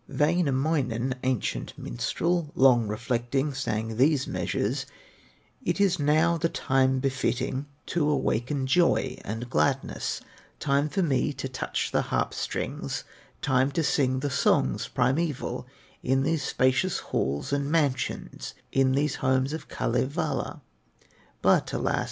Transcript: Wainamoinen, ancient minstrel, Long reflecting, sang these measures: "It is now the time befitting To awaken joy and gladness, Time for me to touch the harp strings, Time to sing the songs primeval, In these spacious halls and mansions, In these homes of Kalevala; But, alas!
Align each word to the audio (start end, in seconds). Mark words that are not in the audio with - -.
Wainamoinen, 0.09 1.13
ancient 1.21 1.77
minstrel, 1.77 2.51
Long 2.55 2.87
reflecting, 2.87 3.53
sang 3.53 3.97
these 3.97 4.25
measures: 4.25 4.87
"It 5.63 5.79
is 5.79 5.99
now 5.99 6.37
the 6.39 6.49
time 6.49 6.97
befitting 6.99 7.67
To 7.93 8.09
awaken 8.09 8.65
joy 8.65 9.19
and 9.23 9.47
gladness, 9.47 10.19
Time 10.59 10.89
for 10.89 11.03
me 11.03 11.33
to 11.33 11.47
touch 11.47 11.91
the 11.91 12.01
harp 12.01 12.33
strings, 12.33 13.03
Time 13.43 13.69
to 13.73 13.83
sing 13.83 14.21
the 14.21 14.31
songs 14.31 14.87
primeval, 14.87 15.67
In 16.01 16.23
these 16.23 16.41
spacious 16.41 16.97
halls 17.13 17.53
and 17.53 17.69
mansions, 17.69 18.55
In 18.71 18.93
these 18.93 19.17
homes 19.17 19.53
of 19.53 19.67
Kalevala; 19.67 20.61
But, 21.43 21.73
alas! 21.73 21.99